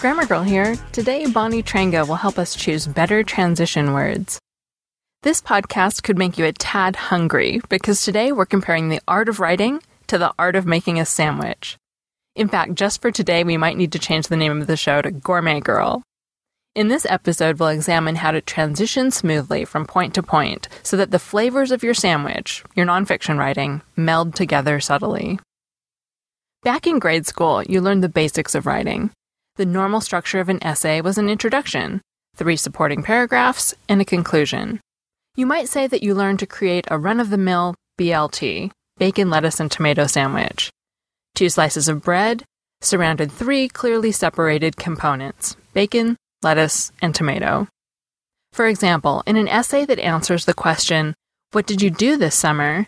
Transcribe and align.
Grammar 0.00 0.26
Girl 0.26 0.42
here. 0.42 0.76
Today, 0.92 1.26
Bonnie 1.26 1.62
Trenga 1.62 2.06
will 2.06 2.16
help 2.16 2.38
us 2.38 2.54
choose 2.54 2.86
better 2.86 3.22
transition 3.22 3.94
words. 3.94 4.38
This 5.22 5.40
podcast 5.40 6.02
could 6.02 6.18
make 6.18 6.36
you 6.36 6.44
a 6.44 6.52
tad 6.52 6.96
hungry 6.96 7.62
because 7.70 8.04
today 8.04 8.30
we're 8.30 8.44
comparing 8.44 8.90
the 8.90 9.00
art 9.08 9.30
of 9.30 9.40
writing 9.40 9.80
to 10.08 10.18
the 10.18 10.34
art 10.38 10.54
of 10.54 10.66
making 10.66 11.00
a 11.00 11.06
sandwich. 11.06 11.78
In 12.34 12.46
fact, 12.46 12.74
just 12.74 13.00
for 13.00 13.10
today, 13.10 13.42
we 13.42 13.56
might 13.56 13.78
need 13.78 13.90
to 13.92 13.98
change 13.98 14.28
the 14.28 14.36
name 14.36 14.60
of 14.60 14.66
the 14.66 14.76
show 14.76 15.00
to 15.00 15.10
Gourmet 15.10 15.60
Girl. 15.60 16.02
In 16.74 16.88
this 16.88 17.06
episode, 17.08 17.58
we'll 17.58 17.70
examine 17.70 18.16
how 18.16 18.32
to 18.32 18.42
transition 18.42 19.10
smoothly 19.10 19.64
from 19.64 19.86
point 19.86 20.12
to 20.14 20.22
point 20.22 20.68
so 20.82 20.98
that 20.98 21.10
the 21.10 21.18
flavors 21.18 21.72
of 21.72 21.82
your 21.82 21.94
sandwich, 21.94 22.62
your 22.74 22.84
nonfiction 22.84 23.38
writing, 23.38 23.80
meld 23.96 24.34
together 24.34 24.78
subtly. 24.78 25.38
Back 26.62 26.86
in 26.86 26.98
grade 26.98 27.26
school, 27.26 27.62
you 27.62 27.80
learned 27.80 28.04
the 28.04 28.10
basics 28.10 28.54
of 28.54 28.66
writing. 28.66 29.10
The 29.56 29.66
normal 29.66 30.00
structure 30.00 30.40
of 30.40 30.48
an 30.48 30.62
essay 30.62 31.00
was 31.00 31.16
an 31.16 31.28
introduction, 31.28 32.02
three 32.34 32.56
supporting 32.56 33.02
paragraphs, 33.02 33.74
and 33.88 34.00
a 34.00 34.04
conclusion. 34.04 34.80
You 35.34 35.46
might 35.46 35.68
say 35.68 35.86
that 35.86 36.02
you 36.02 36.14
learned 36.14 36.38
to 36.40 36.46
create 36.46 36.86
a 36.90 36.98
run 36.98 37.20
of 37.20 37.30
the 37.30 37.38
mill 37.38 37.74
BLT, 37.98 38.70
bacon, 38.98 39.30
lettuce, 39.30 39.58
and 39.58 39.70
tomato 39.70 40.06
sandwich. 40.06 40.70
Two 41.34 41.48
slices 41.48 41.88
of 41.88 42.02
bread 42.02 42.44
surrounded 42.82 43.32
three 43.32 43.68
clearly 43.68 44.12
separated 44.12 44.76
components 44.76 45.56
bacon, 45.72 46.16
lettuce, 46.42 46.92
and 47.00 47.14
tomato. 47.14 47.66
For 48.52 48.66
example, 48.66 49.22
in 49.26 49.36
an 49.36 49.48
essay 49.48 49.84
that 49.86 49.98
answers 49.98 50.44
the 50.44 50.54
question, 50.54 51.14
What 51.52 51.66
did 51.66 51.80
you 51.80 51.90
do 51.90 52.16
this 52.16 52.34
summer? 52.34 52.86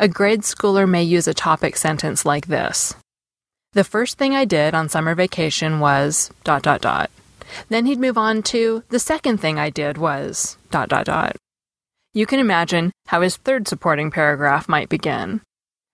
a 0.00 0.08
grade 0.08 0.40
schooler 0.40 0.88
may 0.88 1.02
use 1.02 1.28
a 1.28 1.34
topic 1.34 1.76
sentence 1.76 2.24
like 2.24 2.46
this 2.46 2.94
the 3.72 3.84
first 3.84 4.18
thing 4.18 4.34
I 4.34 4.44
did 4.44 4.74
on 4.74 4.88
summer 4.88 5.14
vacation 5.14 5.80
was 5.80 6.30
dot 6.44 6.62
dot 6.62 6.80
dot. 6.80 7.10
Then 7.68 7.86
he'd 7.86 7.98
move 8.00 8.18
on 8.18 8.42
to 8.44 8.82
the 8.88 8.98
second 8.98 9.38
thing 9.38 9.58
I 9.58 9.70
did 9.70 9.98
was 9.98 10.58
dot 10.70 10.88
dot 10.88 11.06
dot. 11.06 11.36
You 12.12 12.26
can 12.26 12.40
imagine 12.40 12.90
how 13.06 13.20
his 13.20 13.36
third 13.36 13.68
supporting 13.68 14.10
paragraph 14.10 14.68
might 14.68 14.88
begin. 14.88 15.42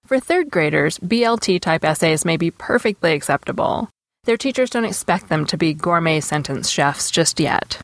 For 0.06 0.19
third 0.20 0.50
graders, 0.50 0.98
BLT 0.98 1.60
type 1.60 1.84
essays 1.84 2.25
may 2.25 2.36
be 2.36 2.50
perfectly 2.50 3.12
acceptable. 3.12 3.91
Their 4.25 4.36
teachers 4.36 4.70
don't 4.70 4.84
expect 4.84 5.28
them 5.28 5.44
to 5.47 5.56
be 5.56 5.75
gourmet 5.75 6.20
sentence 6.20 6.70
chefs 6.70 7.10
just 7.10 7.38
yet. 7.38 7.81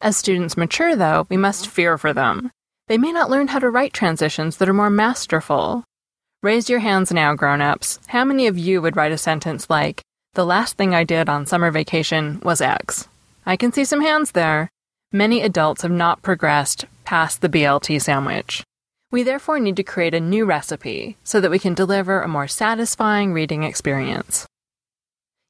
As 0.00 0.16
students 0.16 0.56
mature, 0.56 0.94
though, 0.94 1.26
we 1.28 1.36
must 1.36 1.66
fear 1.66 1.98
for 1.98 2.12
them. 2.12 2.52
They 2.86 2.98
may 2.98 3.10
not 3.10 3.30
learn 3.30 3.48
how 3.48 3.58
to 3.58 3.68
write 3.68 3.92
transitions 3.92 4.58
that 4.58 4.68
are 4.68 4.74
more 4.74 4.90
masterful. 4.90 5.82
Raise 6.40 6.70
your 6.70 6.78
hands 6.78 7.12
now, 7.12 7.34
grown 7.34 7.60
ups. 7.60 7.98
How 8.06 8.24
many 8.24 8.46
of 8.46 8.56
you 8.56 8.80
would 8.80 8.94
write 8.94 9.10
a 9.10 9.18
sentence 9.18 9.68
like, 9.68 10.02
The 10.34 10.46
last 10.46 10.76
thing 10.76 10.94
I 10.94 11.02
did 11.02 11.28
on 11.28 11.46
summer 11.46 11.72
vacation 11.72 12.38
was 12.44 12.60
X? 12.60 13.08
I 13.44 13.56
can 13.56 13.72
see 13.72 13.84
some 13.84 14.00
hands 14.00 14.30
there. 14.30 14.70
Many 15.10 15.42
adults 15.42 15.82
have 15.82 15.90
not 15.90 16.22
progressed 16.22 16.84
past 17.04 17.40
the 17.40 17.48
BLT 17.48 18.00
sandwich. 18.00 18.62
We 19.10 19.24
therefore 19.24 19.58
need 19.58 19.74
to 19.76 19.82
create 19.82 20.14
a 20.14 20.20
new 20.20 20.44
recipe 20.44 21.16
so 21.24 21.40
that 21.40 21.50
we 21.50 21.58
can 21.58 21.74
deliver 21.74 22.20
a 22.20 22.28
more 22.28 22.46
satisfying 22.46 23.32
reading 23.32 23.64
experience. 23.64 24.46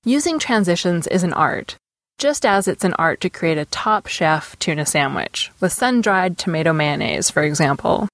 Using 0.04 0.38
transitions 0.38 1.06
is 1.06 1.22
an 1.22 1.34
art, 1.34 1.76
just 2.16 2.46
as 2.46 2.66
it's 2.66 2.84
an 2.84 2.94
art 2.94 3.20
to 3.20 3.28
create 3.28 3.58
a 3.58 3.66
top 3.66 4.06
chef 4.06 4.58
tuna 4.58 4.86
sandwich 4.86 5.50
with 5.60 5.70
sun 5.70 6.00
dried 6.00 6.38
tomato 6.38 6.72
mayonnaise, 6.72 7.30
for 7.30 7.42
example. 7.42 8.08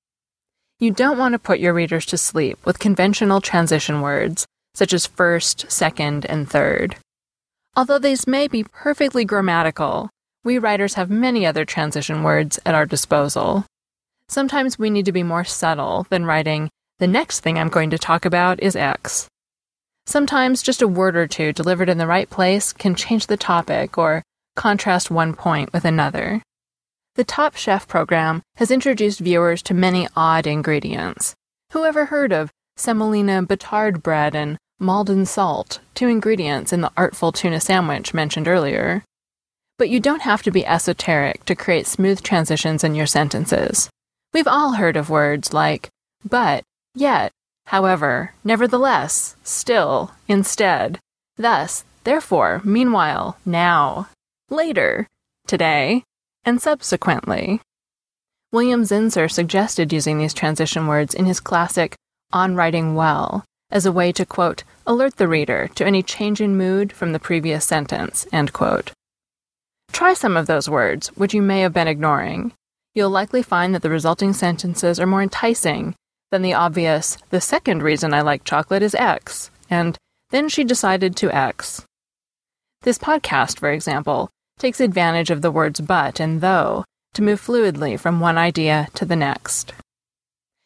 You 0.81 0.91
don't 0.91 1.19
want 1.19 1.35
to 1.35 1.39
put 1.39 1.61
your 1.61 1.73
readers 1.73 2.05
to 2.07 2.19
sleep 2.19 2.59
with 2.67 2.81
conventional 2.81 3.41
transition 3.41 4.01
words, 4.01 4.45
such 4.75 4.93
as 4.93 5.07
first, 5.07 5.71
second, 5.71 6.27
and 6.27 6.51
third. 6.51 6.97
Although 7.77 8.01
these 8.01 8.27
may 8.27 8.49
be 8.49 8.65
perfectly 8.65 9.25
grammatical, 9.25 10.11
we 10.43 10.59
writers 10.59 10.95
have 10.95 11.11
many 11.11 11.47
other 11.47 11.65
transition 11.65 12.25
words 12.25 12.59
at 12.67 12.75
our 12.75 12.87
disposal. 12.87 13.65
Sometimes 14.29 14.79
we 14.79 14.91
need 14.91 15.05
to 15.05 15.13
be 15.13 15.23
more 15.23 15.45
subtle 15.45 16.07
than 16.11 16.27
writing, 16.27 16.71
the 16.99 17.07
next 17.07 17.41
thing 17.41 17.59
I'm 17.59 17.69
going 17.69 17.91
to 17.91 17.99
talk 17.99 18.25
about 18.25 18.63
is 18.63 18.75
X. 18.75 19.29
Sometimes 20.07 20.63
just 20.63 20.83
a 20.83 20.89
word 20.89 21.17
or 21.17 21.27
two 21.27 21.53
delivered 21.53 21.89
in 21.89 21.99
the 21.99 22.07
right 22.07 22.29
place 22.29 22.73
can 22.73 22.95
change 22.95 23.27
the 23.27 23.37
topic 23.37 23.97
or 23.97 24.23
contrast 24.57 25.11
one 25.11 25.35
point 25.35 25.73
with 25.73 25.85
another. 25.85 26.43
The 27.17 27.23
Top 27.23 27.55
Chef 27.55 27.87
program 27.87 28.43
has 28.57 28.73
introduced 28.73 29.21
viewers 29.21 29.63
to 29.63 29.75
many 29.75 30.09
odd 30.17 30.49
ingredients. 30.49 31.37
Who 31.71 31.85
ever 31.85 32.07
heard 32.07 32.33
of 32.33 32.51
semolina 32.77 33.45
batard 33.45 34.03
bread 34.03 34.35
and 34.35 34.59
Maldon 34.81 35.25
salt, 35.25 35.79
two 35.95 36.09
ingredients 36.09 36.73
in 36.73 36.81
the 36.81 36.91
artful 36.97 37.31
tuna 37.31 37.61
sandwich 37.61 38.15
mentioned 38.15 38.49
earlier? 38.49 39.05
But 39.79 39.91
you 39.91 40.01
don't 40.01 40.23
have 40.23 40.43
to 40.43 40.51
be 40.51 40.67
esoteric 40.67 41.45
to 41.45 41.55
create 41.55 41.87
smooth 41.87 42.21
transitions 42.21 42.83
in 42.83 42.97
your 42.97 43.07
sentences. 43.07 43.89
We've 44.33 44.49
all 44.49 44.73
heard 44.73 44.97
of 44.97 45.09
words 45.09 45.53
like 45.53 45.91
but, 46.29 46.65
yet, 46.97 47.31
however, 47.67 48.35
nevertheless, 48.43 49.37
still, 49.45 50.11
instead, 50.27 50.99
thus, 51.37 51.85
therefore, 52.03 52.61
meanwhile, 52.65 53.37
now, 53.47 54.09
later, 54.51 55.07
today, 55.47 56.03
and 56.45 56.61
subsequently. 56.61 57.61
William 58.53 58.83
Zinsser 58.83 59.31
suggested 59.31 59.93
using 59.93 60.19
these 60.19 60.35
transition 60.35 60.87
words 60.87 61.15
in 61.15 61.27
his 61.27 61.41
classic 61.41 61.97
On 62.33 62.55
Writing 62.55 62.95
Well 62.95 63.45
as 63.71 63.87
a 63.87 63.93
way 63.93 64.13
to, 64.13 64.25
quote, 64.25 64.63
alert 64.87 65.17
the 65.17 65.27
reader 65.27 65.69
to 65.75 65.85
any 65.85 66.03
change 66.03 66.41
in 66.41 66.57
mood 66.57 66.93
from 66.93 67.13
the 67.13 67.19
previous 67.19 67.65
sentence, 67.65 68.27
end 68.33 68.53
quote. 68.53 68.93
Try 69.91 70.15
some 70.15 70.37
of 70.37 70.47
those 70.47 70.69
words, 70.69 71.09
which 71.17 71.35
you 71.35 71.43
may 71.43 71.61
have 71.61 71.73
been 71.73 71.89
ignoring. 71.89 72.53
You'll 72.95 73.11
likely 73.11 73.43
find 73.43 73.75
that 73.75 73.83
the 73.83 73.91
resulting 73.91 74.33
sentences 74.33 75.01
are 75.01 75.07
more 75.07 75.23
enticing 75.23 75.95
than 76.31 76.43
the 76.43 76.55
obvious, 76.55 77.19
the 77.31 77.41
second 77.41 77.83
reason 77.83 78.15
I 78.15 78.21
like 78.21 78.45
chocolate 78.45 78.83
is 78.83 78.95
X, 78.95 79.51
and 79.71 79.97
then 80.31 80.49
she 80.49 80.65
decided 80.65 81.17
to 81.17 81.35
X. 81.35 81.85
This 82.83 82.99
podcast, 82.99 83.59
for 83.59 83.71
example, 83.71 84.31
takes 84.59 84.81
advantage 84.81 85.31
of 85.31 85.43
the 85.43 85.51
words 85.51 85.81
but 85.81 86.21
and 86.21 86.41
though 86.41 86.85
to 87.15 87.23
move 87.23 87.41
fluidly 87.41 87.99
from 87.99 88.21
one 88.21 88.37
idea 88.37 88.89
to 88.95 89.05
the 89.05 89.17
next. 89.17 89.73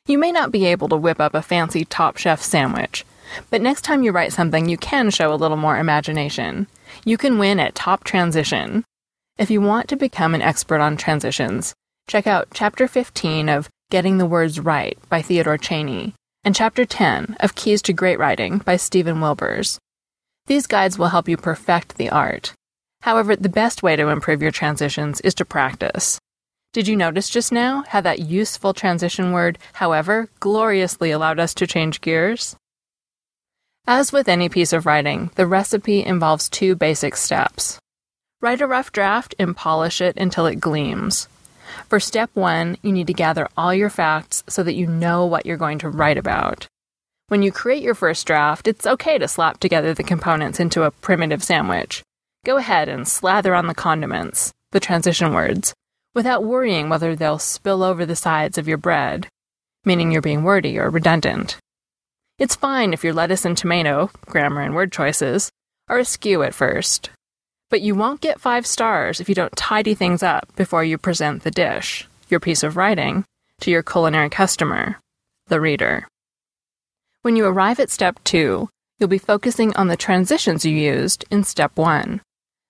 You 0.07 0.19
may 0.19 0.33
not 0.33 0.51
be 0.51 0.65
able 0.65 0.89
to 0.89 0.97
whip 0.97 1.21
up 1.21 1.35
a 1.35 1.43
fancy 1.43 1.85
Top 1.85 2.17
Chef 2.17 2.43
sandwich, 2.43 3.05
but 3.51 3.61
next 3.61 3.83
time 3.83 4.03
you 4.03 4.11
write 4.11 4.33
something, 4.33 4.69
you 4.69 4.79
can 4.79 5.11
show 5.11 5.33
a 5.33 5.37
little 5.37 5.59
more 5.59 5.77
imagination. 5.77 6.67
You 7.05 7.19
can 7.19 7.39
win 7.39 7.61
at 7.61 7.75
Top 7.75 8.05
Transition. 8.05 8.85
If 9.37 9.51
you 9.51 9.61
want 9.61 9.89
to 9.89 9.97
become 9.97 10.35
an 10.35 10.43
expert 10.43 10.81
on 10.81 10.97
transitions, 10.97 11.75
check 12.09 12.27
out 12.27 12.49
Chapter 12.55 12.89
15 12.89 13.51
of 13.51 13.69
Getting 13.91 14.19
the 14.19 14.27
Words 14.27 14.59
Right 14.59 14.99
by 15.11 15.21
Theodore 15.21 15.59
Cheney 15.59 16.15
and 16.43 16.55
Chapter 16.55 16.87
10 16.87 17.37
of 17.41 17.55
Keys 17.55 17.83
to 17.83 17.93
Great 17.93 18.19
Writing 18.19 18.59
by 18.59 18.77
Stephen 18.77 19.17
Wilbers. 19.17 19.79
These 20.47 20.67
guides 20.67 20.99
will 20.99 21.09
help 21.09 21.29
you 21.29 21.37
perfect 21.37 21.97
the 21.97 22.09
art. 22.09 22.55
However, 23.03 23.37
the 23.37 23.49
best 23.49 23.83
way 23.83 23.97
to 23.97 24.09
improve 24.09 24.43
your 24.43 24.51
transitions 24.51 25.21
is 25.23 25.35
to 25.35 25.45
practice. 25.45 26.19
Did 26.73 26.87
you 26.87 26.97
notice 26.97 27.31
just 27.31 27.51
now 27.51 27.85
how 27.89 28.01
that 28.03 28.19
useful 28.21 28.75
transition 28.75 29.33
word, 29.33 29.59
however, 29.73 30.29
gloriously 30.41 31.11
allowed 31.11 31.41
us 31.41 31.55
to 31.55 31.67
change 31.67 32.01
gears? 32.01 32.57
As 33.87 34.13
with 34.13 34.29
any 34.29 34.51
piece 34.51 34.75
of 34.75 34.85
writing, 34.85 35.31
the 35.37 35.47
recipe 35.47 36.05
involves 36.05 36.49
two 36.49 36.75
basic 36.75 37.17
steps. 37.17 37.79
Write 38.43 38.61
a 38.61 38.67
rough 38.67 38.93
draft 38.93 39.35
and 39.39 39.57
polish 39.57 40.01
it 40.01 40.17
until 40.19 40.45
it 40.45 40.61
gleams. 40.61 41.27
For 41.89 41.99
step 41.99 42.31
one, 42.35 42.77
you 42.83 42.93
need 42.93 43.07
to 43.07 43.15
gather 43.15 43.49
all 43.57 43.73
your 43.73 43.91
facts 43.91 44.45
so 44.47 44.63
that 44.63 44.75
you 44.75 44.87
know 44.87 45.25
what 45.25 45.47
you're 45.47 45.57
going 45.57 45.79
to 45.79 45.89
write 45.89 46.19
about. 46.19 46.67
When 47.29 47.43
you 47.43 47.51
create 47.51 47.83
your 47.83 47.95
first 47.95 48.27
draft, 48.27 48.69
it's 48.69 48.87
okay 48.87 49.19
to 49.19 49.27
slap 49.27 49.59
together 49.59 49.95
the 49.95 50.03
components 50.03 50.61
into 50.61 50.83
a 50.83 50.91
primitive 50.91 51.43
sandwich. 51.43 52.03
Go 52.45 52.57
ahead 52.57 52.89
and 52.89 53.07
slather 53.07 53.55
on 53.55 53.67
the 53.67 53.75
condiments, 53.75 54.53
the 54.73 54.81
transition 54.81 55.33
words, 55.33 55.75
without 56.15 56.45
worrying 56.45 56.89
whether 56.89 57.15
they'll 57.15 57.39
spill 57.39 57.83
over 57.83 58.07
the 58.07 58.17
sides 58.17 58.59
of 58.59 58.69
your 58.69 58.79
bread, 58.79 59.29
meaning 59.85 60.11
you're 60.11 60.23
being 60.23 60.45
wordy 60.45 60.79
or 60.79 60.91
redundant. 60.91 61.57
It's 62.39 62.55
fine 62.55 62.93
if 62.93 63.03
your 63.03 63.13
lettuce 63.13 63.45
and 63.45 63.59
tomato, 63.59 64.11
grammar 64.27 64.63
and 64.63 64.75
word 64.75 64.93
choices, 64.93 65.51
are 65.89 65.99
askew 65.99 66.43
at 66.43 66.55
first. 66.55 67.11
But 67.71 67.81
you 67.81 67.95
won't 67.95 68.21
get 68.21 68.41
five 68.41 68.67
stars 68.67 69.21
if 69.21 69.29
you 69.29 69.35
don't 69.35 69.57
tidy 69.57 69.95
things 69.95 70.23
up 70.23 70.55
before 70.57 70.85
you 70.85 70.97
present 70.99 71.43
the 71.43 71.51
dish, 71.51 72.09
your 72.29 72.41
piece 72.41 72.63
of 72.63 72.77
writing, 72.77 73.25
to 73.61 73.71
your 73.71 73.83
culinary 73.83 74.31
customer, 74.31 75.01
the 75.49 75.61
reader. 75.61 76.07
When 77.23 77.37
you 77.37 77.45
arrive 77.47 77.81
at 77.81 77.91
step 77.91 78.23
two, 78.25 78.69
you'll 78.99 79.09
be 79.09 79.19
focusing 79.19 79.75
on 79.77 79.89
the 79.89 79.97
transitions 79.97 80.65
you 80.65 80.75
used 80.75 81.25
in 81.31 81.45
step 81.45 81.77
one. 81.77 82.21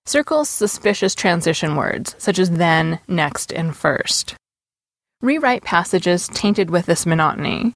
Circle 0.09 0.45
suspicious 0.47 1.15
transition 1.15 1.77
words, 1.77 2.15
such 2.19 2.39
as 2.39 2.51
then, 2.51 2.99
next, 3.07 3.53
and 3.53 3.77
first. 3.77 4.35
Rewrite 5.21 5.65
passages 5.65 6.29
tainted 6.29 6.71
with 6.71 6.87
this 6.87 7.05
monotony, 7.07 7.75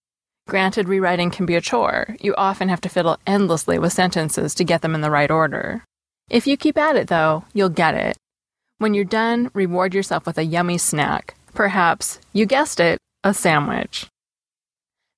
Granted, 0.48 0.88
rewriting 0.88 1.30
can 1.30 1.46
be 1.46 1.54
a 1.54 1.60
chore. 1.60 2.16
You 2.20 2.34
often 2.34 2.68
have 2.68 2.80
to 2.82 2.88
fiddle 2.88 3.18
endlessly 3.26 3.78
with 3.78 3.92
sentences 3.92 4.54
to 4.56 4.64
get 4.64 4.82
them 4.82 4.94
in 4.94 5.00
the 5.00 5.10
right 5.10 5.30
order. 5.30 5.84
If 6.28 6.46
you 6.46 6.56
keep 6.56 6.76
at 6.76 6.96
it, 6.96 7.08
though, 7.08 7.44
you'll 7.52 7.68
get 7.68 7.94
it. 7.94 8.16
When 8.78 8.94
you're 8.94 9.04
done, 9.04 9.50
reward 9.54 9.94
yourself 9.94 10.26
with 10.26 10.38
a 10.38 10.44
yummy 10.44 10.78
snack. 10.78 11.34
Perhaps, 11.54 12.18
you 12.32 12.46
guessed 12.46 12.80
it, 12.80 12.98
a 13.22 13.32
sandwich. 13.32 14.08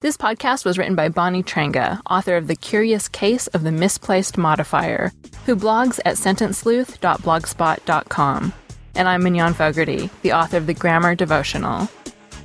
This 0.04 0.16
podcast 0.18 0.66
was 0.66 0.76
written 0.76 0.94
by 0.94 1.08
Bonnie 1.08 1.42
Trenga, 1.42 1.98
author 2.10 2.36
of 2.36 2.46
The 2.46 2.56
Curious 2.56 3.08
Case 3.08 3.46
of 3.46 3.62
the 3.62 3.72
Misplaced 3.72 4.36
Modifier, 4.36 5.12
who 5.46 5.56
blogs 5.56 5.98
at 6.04 6.16
sentencesleuth.blogspot.com. 6.16 8.52
And 8.96 9.08
I'm 9.08 9.22
Mignon 9.22 9.54
Fogarty, 9.54 10.10
the 10.20 10.34
author 10.34 10.58
of 10.58 10.66
The 10.66 10.74
Grammar 10.74 11.14
Devotional. 11.14 11.88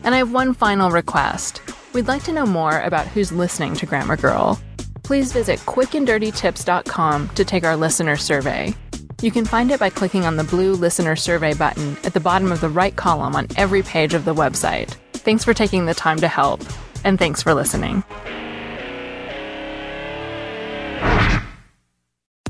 And 0.06 0.16
I 0.16 0.20
have 0.20 0.32
one 0.32 0.54
final 0.54 0.90
request. 0.90 1.62
We'd 1.92 2.08
like 2.08 2.24
to 2.24 2.32
know 2.32 2.46
more 2.46 2.80
about 2.80 3.08
who's 3.08 3.34
listening 3.34 3.74
to 3.74 3.86
Grammar 3.86 4.16
Girl. 4.16 4.58
Please 5.04 5.34
visit 5.34 5.60
quickanddirtytips.com 5.66 7.28
to 7.28 7.44
take 7.44 7.66
our 7.66 7.76
listener 7.76 8.16
survey. 8.16 8.74
You 9.22 9.32
can 9.32 9.44
find 9.44 9.70
it 9.72 9.82
by 9.82 9.90
clicking 9.90 10.24
on 10.24 10.38
the 10.38 10.46
blue 10.46 10.76
listener 10.76 11.18
survey 11.18 11.54
button 11.56 11.98
at 12.06 12.14
the 12.14 12.22
bottom 12.22 12.54
of 12.54 12.62
the 12.62 12.70
right 12.70 12.96
column 12.96 13.36
on 13.36 13.48
every 13.58 13.84
page 13.84 14.14
of 14.14 14.24
the 14.24 14.34
website. 14.34 14.96
Thanks 15.12 15.44
for 15.44 15.54
taking 15.54 15.86
the 15.86 15.94
time 15.94 16.20
to 16.20 16.30
help, 16.30 16.64
and 17.04 17.18
thanks 17.18 17.44
for 17.44 17.54
listening. 17.54 18.04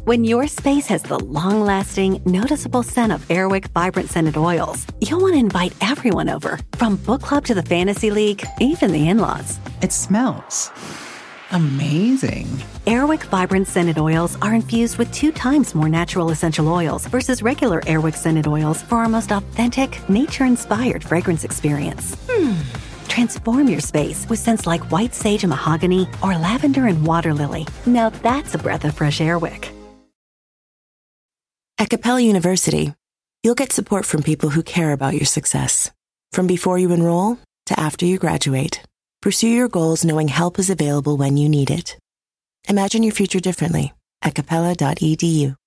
When 0.05 0.23
your 0.23 0.47
space 0.47 0.87
has 0.87 1.03
the 1.03 1.19
long 1.19 1.61
lasting, 1.61 2.19
noticeable 2.25 2.81
scent 2.81 3.11
of 3.11 3.27
Airwick 3.27 3.67
Vibrant 3.73 4.09
Scented 4.09 4.37
Oils, 4.37 4.87
you'll 5.01 5.21
want 5.21 5.35
to 5.35 5.39
invite 5.39 5.75
everyone 5.81 6.29
over, 6.29 6.57
from 6.77 6.95
book 6.95 7.21
club 7.21 7.45
to 7.45 7.53
the 7.53 7.61
fantasy 7.61 8.09
league, 8.09 8.43
even 8.59 8.91
the 8.91 9.07
in 9.07 9.19
laws. 9.19 9.59
It 9.83 9.91
smells 9.91 10.71
amazing. 11.51 12.45
Airwick 12.85 13.23
Vibrant 13.23 13.67
Scented 13.67 13.97
Oils 13.97 14.37
are 14.41 14.53
infused 14.53 14.97
with 14.97 15.11
two 15.11 15.31
times 15.31 15.75
more 15.75 15.89
natural 15.89 16.31
essential 16.31 16.67
oils 16.67 17.05
versus 17.07 17.41
regular 17.41 17.81
Airwick 17.81 18.15
Scented 18.15 18.47
Oils 18.47 18.81
for 18.81 18.95
our 18.95 19.09
most 19.09 19.31
authentic, 19.31 20.07
nature 20.09 20.45
inspired 20.45 21.03
fragrance 21.03 21.43
experience. 21.43 22.15
Hmm. 22.29 22.78
Transform 23.09 23.67
your 23.67 23.81
space 23.81 24.29
with 24.29 24.39
scents 24.39 24.65
like 24.65 24.89
white 24.91 25.13
sage 25.13 25.43
and 25.43 25.49
mahogany 25.49 26.07
or 26.23 26.37
lavender 26.37 26.85
and 26.87 27.05
water 27.05 27.33
lily. 27.33 27.67
Now 27.85 28.09
that's 28.09 28.55
a 28.55 28.57
breath 28.57 28.85
of 28.85 28.95
fresh 28.95 29.19
Airwick. 29.19 29.75
At 31.77 31.89
Capella 31.89 32.21
University, 32.21 32.93
you'll 33.43 33.55
get 33.55 33.73
support 33.73 34.05
from 34.05 34.21
people 34.23 34.49
who 34.49 34.63
care 34.63 34.93
about 34.93 35.15
your 35.15 35.25
success. 35.25 35.91
From 36.31 36.45
before 36.47 36.77
you 36.77 36.91
enroll 36.91 37.37
to 37.67 37.79
after 37.79 38.05
you 38.05 38.17
graduate, 38.17 38.81
pursue 39.21 39.47
your 39.47 39.69
goals 39.69 40.05
knowing 40.05 40.27
help 40.27 40.59
is 40.59 40.69
available 40.69 41.17
when 41.17 41.37
you 41.37 41.49
need 41.49 41.71
it. 41.71 41.97
Imagine 42.67 43.03
your 43.03 43.13
future 43.13 43.39
differently 43.39 43.93
at 44.21 44.35
capella.edu. 44.35 45.58